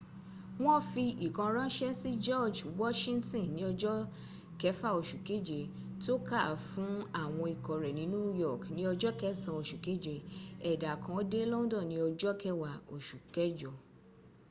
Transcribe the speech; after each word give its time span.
wọ́n 0.63 0.81
fi 0.91 1.03
ìkan 1.27 1.49
ránṣẹ́ 1.57 1.97
sí 2.01 2.11
george 2.25 2.59
washington 2.81 3.45
ní 3.55 3.61
ọjọ́ 3.71 3.95
lẹfà 4.61 4.89
oṣù 4.99 5.17
kẹje 5.27 5.59
tó 6.03 6.13
kàá 6.27 6.51
fún 6.67 6.93
àwọn 7.23 7.47
ikọ̀ 7.55 7.75
rẹ 7.83 7.91
ní 7.97 8.03
new 8.13 8.29
york 8.45 8.61
ní 8.75 8.81
ọja 8.91 9.11
kẹssàn 9.21 9.55
oṣù 9.61 9.75
kẹje 9.85 10.15
ẹ̀dà 10.71 10.91
kan 11.03 11.19
dé 11.31 11.41
london 11.53 11.83
ní 11.91 11.95
ọja 12.07 12.31
kẹwàá 12.41 12.75
oṣù 12.95 13.17
kẹjọ 13.35 13.71